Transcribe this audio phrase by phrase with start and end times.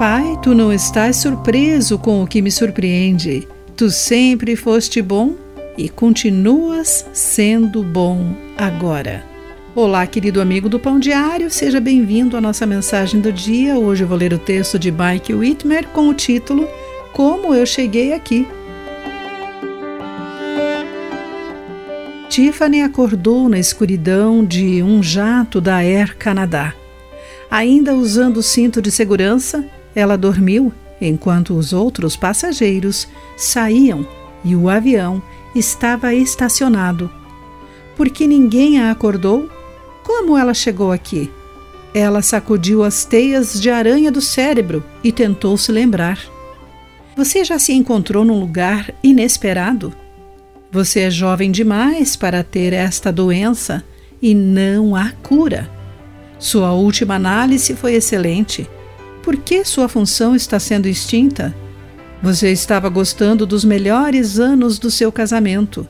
[0.00, 3.46] Pai, tu não estás surpreso com o que me surpreende.
[3.76, 5.34] Tu sempre foste bom
[5.76, 9.22] e continuas sendo bom agora.
[9.74, 13.78] Olá, querido amigo do Pão Diário, seja bem-vindo à nossa mensagem do dia.
[13.78, 16.66] Hoje eu vou ler o texto de Mike Whitmer com o título
[17.12, 18.48] Como Eu Cheguei Aqui.
[22.30, 26.74] Tiffany acordou na escuridão de um jato da Air Canada.
[27.50, 29.62] Ainda usando o cinto de segurança,
[29.94, 34.06] ela dormiu enquanto os outros passageiros saíam
[34.44, 35.22] e o avião
[35.54, 37.10] estava estacionado.
[37.96, 39.48] Por que ninguém a acordou?
[40.04, 41.30] Como ela chegou aqui?
[41.92, 46.18] Ela sacudiu as teias de aranha do cérebro e tentou se lembrar.
[47.16, 49.92] Você já se encontrou num lugar inesperado?
[50.70, 53.84] Você é jovem demais para ter esta doença
[54.22, 55.68] e não há cura.
[56.38, 58.68] Sua última análise foi excelente.
[59.22, 61.54] Por que sua função está sendo extinta?
[62.22, 65.86] Você estava gostando dos melhores anos do seu casamento.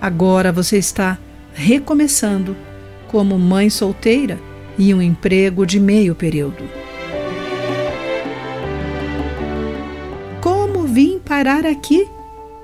[0.00, 1.18] Agora você está
[1.52, 2.56] recomeçando
[3.08, 4.38] como mãe solteira
[4.76, 6.64] e um emprego de meio período.
[10.40, 12.08] Como vim parar aqui?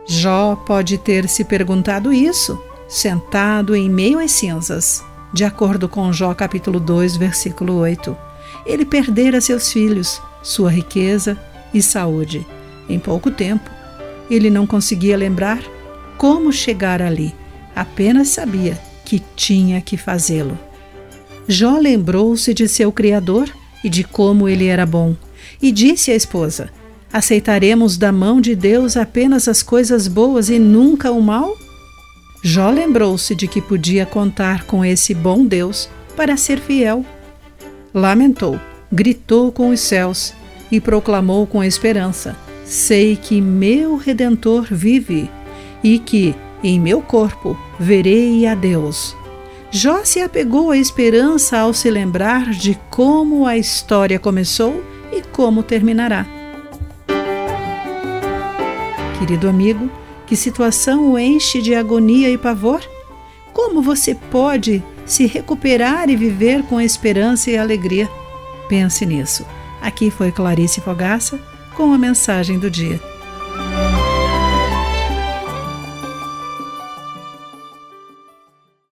[0.07, 5.05] Jó pode ter se perguntado isso, sentado em meio às cinzas.
[5.33, 8.17] De acordo com Jó capítulo 2, versículo 8,
[8.67, 11.39] ele perdera seus filhos, sua riqueza
[11.73, 12.47] e saúde.
[12.89, 13.71] Em pouco tempo,
[14.31, 15.63] ele não conseguia lembrar
[16.17, 17.35] como chegar ali,
[17.75, 20.59] apenas sabia que tinha que fazê-lo.
[21.49, 23.51] Jó lembrou-se de seu Criador
[23.83, 25.17] e de como ele era bom,
[25.61, 26.71] e disse à esposa:
[27.13, 31.57] Aceitaremos da mão de Deus apenas as coisas boas e nunca o mal?
[32.43, 37.05] Jó lembrou-se de que podia contar com esse bom Deus para ser fiel.
[37.93, 38.59] Lamentou,
[38.93, 40.33] gritou com os céus
[40.71, 45.29] e proclamou com esperança: Sei que meu redentor vive
[45.83, 49.17] e que, em meu corpo, verei a Deus.
[49.73, 55.63] Jó se apegou à esperança ao se lembrar de como a história começou e como
[55.63, 56.27] terminará.
[59.19, 59.91] Querido amigo,
[60.27, 62.81] que situação o enche de agonia e pavor?
[63.53, 68.09] Como você pode se recuperar e viver com esperança e alegria?
[68.69, 69.45] Pense nisso.
[69.81, 71.41] Aqui foi Clarice Fogaça
[71.75, 73.01] com a mensagem do dia.